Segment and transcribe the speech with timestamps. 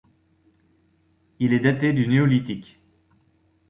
[1.37, 2.81] Il est daté du Néolithique.